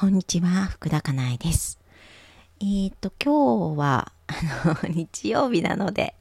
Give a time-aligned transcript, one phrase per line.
[0.00, 1.80] こんにちは、福田かなえです。
[2.60, 4.32] えっ、ー、と、今日は、あ
[4.84, 6.14] の、 日曜日なので、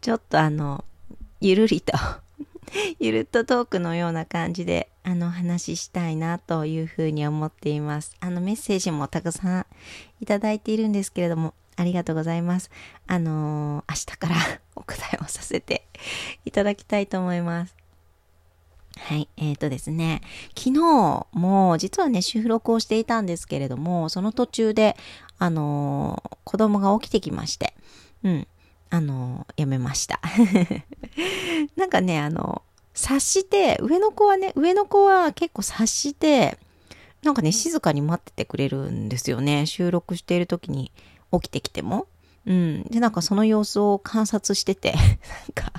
[0.00, 0.84] ちょっとあの、
[1.40, 1.96] ゆるりと
[2.98, 8.16] ゆるっとトークのような感じで、あの、話したいなというふうに思っています。
[8.18, 9.66] あの、メッセージもたくさん
[10.20, 12.68] いただいているんですけれども、ありがとうございます。
[13.06, 14.34] あの、明日から
[14.74, 15.86] お答えをさせて
[16.44, 17.79] いただきたいと思います。
[19.02, 19.28] はい。
[19.36, 20.20] えっ、ー、とですね、
[20.56, 24.96] 昨日も実はね、収録をしていたんですけれども、その途中で、
[25.38, 27.74] あのー、子供が起きてきまして、
[28.22, 28.46] うん、
[28.90, 30.20] あのー、やめました。
[31.76, 32.62] なんかね、あの、
[32.94, 36.58] 察して、上の子はね、上の子は結構察して、
[37.22, 39.66] なんかね、静かに待っててくれるんですよね。
[39.66, 40.92] 収録している時に
[41.32, 42.06] 起きてきても。
[42.46, 42.82] うん。
[42.84, 45.02] で、なんかその様子を観察してて、 なん
[45.54, 45.72] か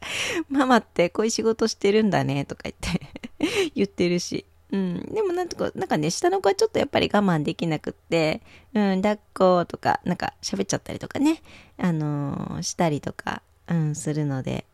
[0.48, 4.44] ママってこういう仕事してるんだねとか言って 言ってるし。
[4.72, 5.00] うん。
[5.14, 8.42] でもなんとか、なんかね、下の子はちょっとやっぱり我慢できなくって、
[8.74, 11.40] うん、抱っことか、なんか喋っちゃったりとかね、
[11.78, 14.66] あのー、したりとか、うん、するので、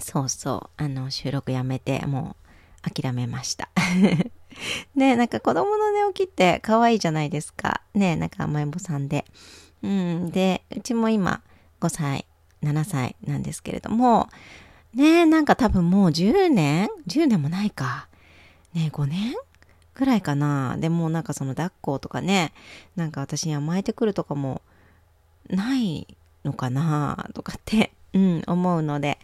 [0.00, 2.36] そうそう、あの、収録やめて、も
[2.84, 3.68] う諦めました。
[4.94, 7.80] ねなんか子供の寝起きって可愛いじゃないですか。
[7.92, 9.24] ねなんか甘えん坊さんで。
[9.82, 11.42] うん、で、うちも今
[11.80, 12.26] 5歳
[12.64, 14.28] 7歳なんですけれども、
[14.94, 18.08] ねなんか多分もう10年 ?10 年もないか。
[18.74, 19.34] ね5年
[19.94, 20.76] ぐらいかな。
[20.78, 22.52] でもなんかその抱っことかね、
[22.96, 24.62] なんか私に甘えてくるとかも
[25.48, 29.18] ないのかなとかって、うん、思うので、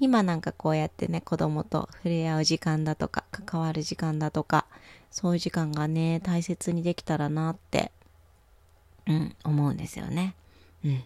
[0.00, 4.66] 今なんかこうやってね、子供と触れ合う時間だとか、関わる時間だとか、
[5.10, 7.92] そういう時間がね、大切にできたらなって、
[9.06, 10.34] うん、思うんですよね。
[10.84, 11.04] うん。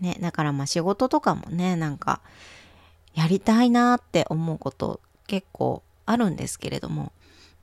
[0.00, 2.20] ね、だからまあ仕事とかもね、なんか、
[3.14, 7.12] やりたいなって思うこと結構あるんですけれども、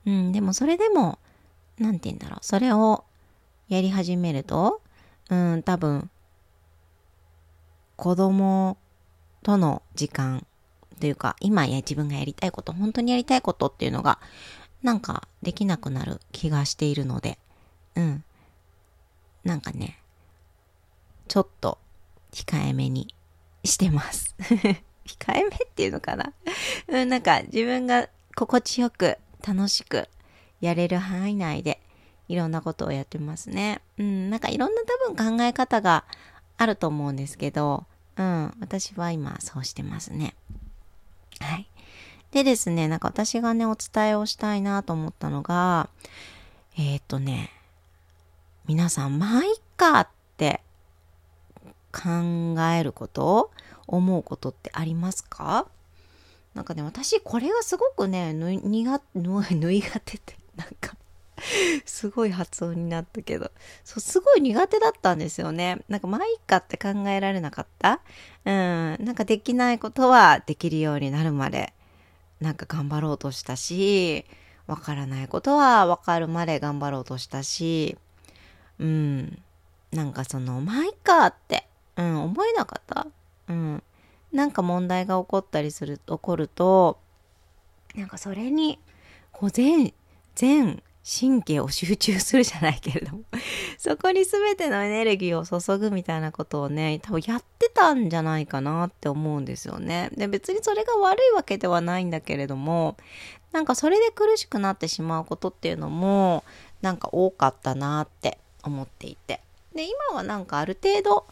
[0.06, 1.18] うん、でもそれでも、
[1.78, 3.04] なんて言うんだろう、それを
[3.68, 4.80] やり始めると、
[5.30, 6.10] うん、多分、
[7.96, 8.76] 子供
[9.42, 10.46] との時間
[11.00, 14.18] というか、今や自分がやりたいこと、本当にやりたいことっていうのが、
[14.82, 17.38] なんかできなくなる気がしているので、
[17.96, 18.24] うん。
[19.44, 19.98] なんかね、
[21.26, 21.78] ちょっと
[22.32, 23.14] 控えめに
[23.64, 24.34] してます。
[24.40, 26.32] 控えめっていうのかな？
[26.88, 30.08] うん、なんか自分が心地よく楽しく
[30.60, 31.80] やれる範囲内で
[32.28, 33.80] いろんなことをやってますね。
[33.98, 36.04] うん、なんかいろんな多分考え方が
[36.56, 40.34] あると思うんですけど、うん、私は今そうしてますね。
[41.40, 41.68] はい。
[42.30, 45.88] でですね、なんか私がね、お伝えをしたいなと思ったのが、
[46.76, 47.50] えー、っとね、
[48.66, 50.60] 皆さん、まあ、いっかって
[51.92, 53.50] 考えること
[53.86, 55.66] 思うことってありますか？
[56.54, 60.96] なんかね、私、これがすごくね、ぬ、苦、ぬ、苦手って、なんか
[61.84, 63.52] すごい発音になったけど、
[63.84, 65.78] そう、すごい苦手だったんですよね。
[65.88, 68.00] なんか、まあいいかって考えられなかった？
[68.44, 71.72] うん、なんかできないことはできるようになるまで、
[72.40, 74.24] なんか頑張ろうとしたし、
[74.66, 77.96] わからないことはわかるまで頑張ろうとしたし、
[78.78, 79.38] うん、
[79.92, 83.06] なんかその、まあいいかってうん、思えなかった。
[83.48, 83.82] うん。
[84.32, 86.98] なんか問題が起こったりする、起こると、
[87.94, 88.78] なんかそれに、
[89.32, 89.92] こう全、
[90.34, 93.22] 全神経を集中するじゃないけれども
[93.78, 100.10] そこに全てのエネルギーを注ぐみたいなことをね、多分やってたんじゃないかなって思うんですよね。
[100.12, 102.98] で、別にそれが悪いわけではないんだけれども、
[103.52, 106.44] なんかそれで苦しくなってしまうことっていうのも、
[106.82, 109.40] なんか多かったなって思っていて。
[109.74, 111.26] で、今はなんかある程度、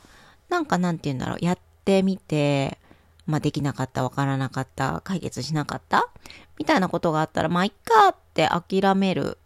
[0.48, 2.78] なんかなんて言うんだろう、やってみて、
[3.26, 6.08] まあできなかった、わからなかった、解決しなかった
[6.58, 9.38] みたいなことがあったら、まあいっかって諦める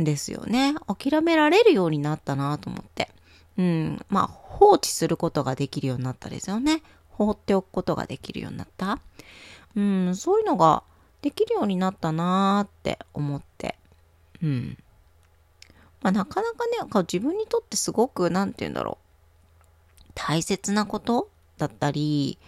[0.00, 0.74] んですよね。
[0.86, 3.10] 諦められるようになったなと思って。
[3.58, 4.04] うん。
[4.08, 6.82] まあ放置することができるようになったですよね。
[7.10, 8.98] 放っておくことができるようになった。
[9.76, 10.82] うん、そういうのが
[11.22, 13.76] できるようになったなーって思って。
[14.42, 14.78] うん。
[16.02, 19.03] まあなかなかね、自分にとってすごく、なんて言うんだろう。
[20.14, 21.30] 大切なこと？
[21.58, 22.38] だったり、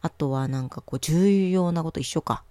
[0.00, 2.44] あとはなんかこう重要なこと一緒か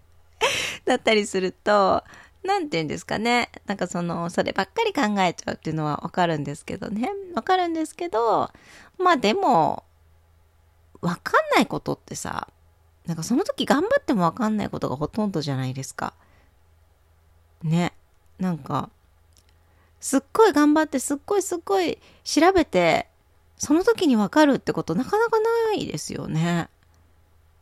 [0.84, 2.04] だったりすると、
[2.44, 3.50] なんて言うんですかね。
[3.66, 7.10] なんかその、そればっかり考えちゃうっていうのはわかるんですけどね。
[7.34, 8.50] わかるんですけど、
[8.98, 9.84] まあでも、
[11.00, 12.48] わかんないことってさ、
[13.06, 16.14] なんかその時頑張ってもわかんないことがほとんどじゃないですか。
[17.62, 17.92] ね。
[18.38, 18.90] なんか、
[20.00, 23.07] すっごい頑張って、すっごいすっごい調べて、
[23.58, 26.68] その時にわかるってことなかなかないですよね。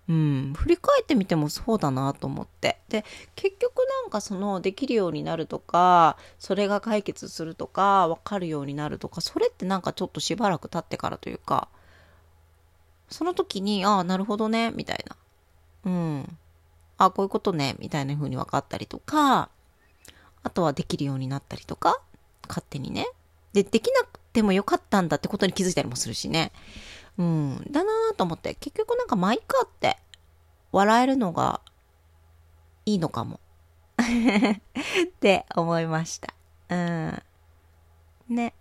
[0.08, 2.78] うん、振り返ってみてもそうだなと思って。
[2.88, 3.04] で、
[3.34, 11.69] 結局なんかそのできるようになるとか、それが解決するとか、わかるようになるとか、それってなんかちょっとしばらく経ってからというか、
[13.08, 15.16] その時に、ああ、なるほどね、みたいな。
[15.87, 16.38] うん。
[16.98, 19.48] ああ、こういうことね、みたいな風に分かったりとか、
[20.44, 22.00] あとはできるようになったりとか、
[22.48, 23.08] 勝手にね。
[23.52, 26.53] で、できなくてもよかったんだってことに気づいたりもするしね。
[27.17, 29.97] うん、だなぁと思って、結局なんかまあいっかって
[30.73, 31.62] 笑えるのが
[32.85, 33.41] いいのかも。
[33.97, 36.35] って思いました。
[36.69, 37.23] うん。
[38.29, 38.53] ね。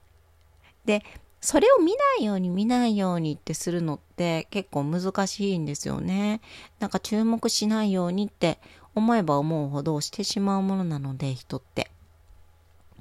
[0.86, 1.04] で、
[1.42, 6.40] それを見ないように見ないようにってするのって結構難しいんですよね。
[6.80, 8.60] なんか注目しないようにって
[8.96, 11.92] 思えば思うほどしてしまうものなので人って。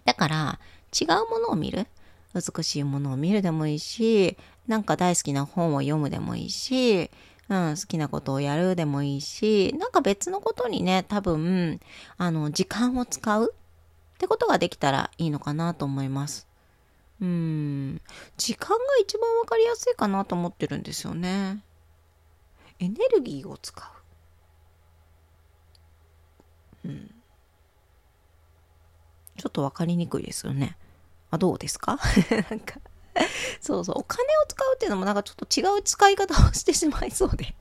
[0.05, 0.59] だから
[0.93, 1.87] 違うものを見る
[2.35, 4.37] 美しいものを見るでもいいし、
[4.67, 7.11] なんか大好きな本を読むでもいいし、
[7.49, 11.81] うん、好きなことをやるでもいいし、なんか別のことにね、多分、
[12.17, 16.49] あの、時間を使うってことができたらいいのかなと思います。
[17.21, 18.01] うん、
[18.37, 21.63] 時間が一番わかりやすいかなと思ってるんですよね。
[22.81, 23.93] エネルギーを使
[26.85, 26.89] う。
[26.89, 27.15] うん。
[29.37, 30.77] ちょっとわかりにくいですよね。
[31.35, 31.99] あ、どうですか？
[32.51, 32.81] なんか。
[33.61, 37.55] そうそう、お金を使うっていうのもなんかちょっと違う使い方をしてしまいそうで。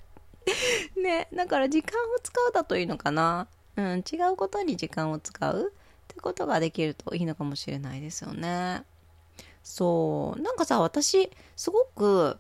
[1.02, 3.48] ね、だから時間を使うだといいのかな。
[3.76, 5.74] うん、違うことに時間を使う。
[5.74, 8.84] ってことができるといいのかもしれないですよね。
[9.64, 12.38] そう、なんかさ、私、すごく、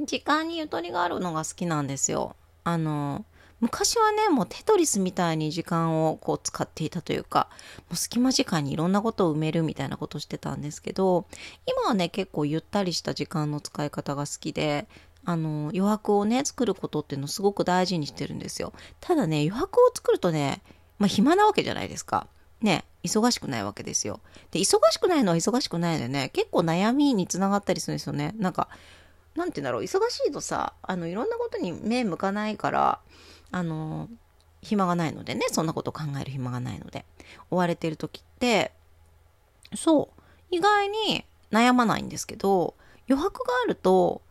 [0.00, 2.34] 時間にゆとりがあるのが好きなんですよ。
[2.64, 3.24] あの、
[3.60, 7.48] 昔はね、もうテトリスみたいに時間をこう使っていたというか、
[7.88, 11.26] もう隙間時間にいろんなことを埋めるみたいなことをしてたんですけど、
[11.66, 14.86] 今はね、結構ゆったりした時間の使い方が好きで、
[15.24, 18.72] あの、余白をね、作ることっていうのをすごく大事にしてるんですよ。
[19.00, 20.62] ただね、余白を作るとね、
[20.98, 22.28] まあ暇なわけじゃないですか。
[22.60, 24.20] ね、忙しくないわけですよ。
[24.50, 28.34] で、忙しくないのは忙しくないのでね、結構悩みにつながったりするんですよね。
[28.38, 28.68] なんか、
[29.36, 33.00] なんて言うんだろう、忙しいとさ、あの、いろんなことに目向かないから、
[33.50, 34.08] あの
[34.62, 37.04] 暇がないのでねそんなこと考える暇がないので
[37.50, 38.72] 追われてる時って
[39.74, 42.74] そう意外に悩まないんですけど
[43.08, 44.22] 余白があると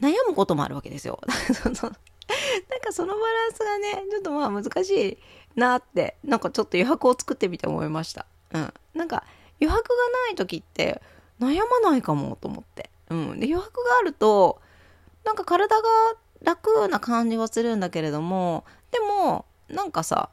[0.00, 1.20] 悩むこともあるわけですよ。
[1.26, 5.18] なんかそのバランスがねちょっとまあ難しい
[5.54, 8.26] なってなんかちょっと余白を作ってみて思いました。
[8.52, 8.74] うん。
[8.94, 9.24] なんか
[9.60, 9.94] 余白が
[10.26, 11.00] ない時って
[11.40, 12.90] 悩まないかもと思って。
[13.10, 13.40] うん。
[13.40, 14.60] で余白があると
[15.24, 15.82] なんか体が
[16.42, 20.30] 楽な感じはするんだけれども、でも、なんかさ、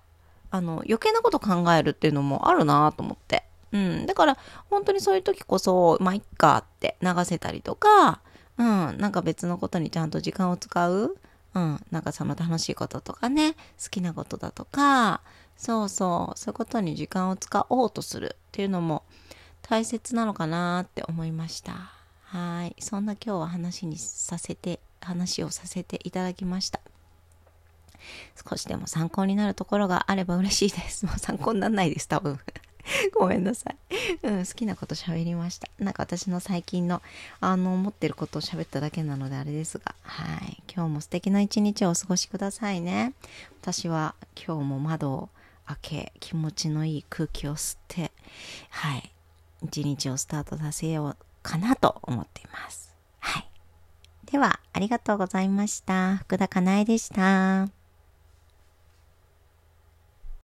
[0.52, 3.44] あの、余計なこと考えるっていうのもあるなと思って。
[3.72, 4.06] うん。
[4.06, 4.38] だから、
[4.70, 8.22] 本当にそういう時こそ、まあ、いっかって流せたりとか、
[8.58, 8.98] うん。
[9.00, 11.18] なんか別のことにちゃんと時間を使う。
[11.56, 11.84] うん。
[11.92, 15.22] なんかその楽しいこととかね、好きなことだとか、
[15.58, 19.04] そうそう、そういうことに時間を使おうとするっていうのも
[19.62, 21.92] 大切なのかなって思いました。
[22.26, 22.76] はい。
[22.80, 26.80] そんな今日は話にさせて話をさせていただきました。
[28.50, 31.06] 少しでも参考になるところがあれば嬉しいです。
[31.08, 32.40] もう参考にならないです、多分。
[33.16, 33.78] ごめんなさい。
[34.24, 35.70] うん、好きなこと喋りました。
[35.80, 37.02] なんか私の最近の、
[37.40, 40.62] あの、思ってることを喋っただけなのであれですが、はい。
[40.74, 43.14] 今日も素敵な一日をお過ごしくださいね。
[43.62, 45.30] 私は今日も窓を
[45.66, 48.12] 開け、気持ちのいい空気を吸って、
[48.70, 49.12] はい。
[49.64, 52.83] 一日をスタートさせようかなと思っています。
[54.34, 56.18] では、ありがとうございました。
[56.18, 57.83] 福田かなえでした。